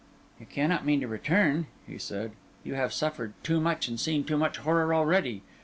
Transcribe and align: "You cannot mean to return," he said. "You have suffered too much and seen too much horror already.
"You 0.39 0.47
cannot 0.47 0.83
mean 0.83 0.99
to 1.01 1.07
return," 1.07 1.67
he 1.85 1.99
said. 1.99 2.31
"You 2.63 2.73
have 2.73 2.91
suffered 2.91 3.33
too 3.43 3.59
much 3.61 3.87
and 3.87 3.99
seen 3.99 4.23
too 4.23 4.35
much 4.35 4.57
horror 4.57 4.95
already. 4.95 5.43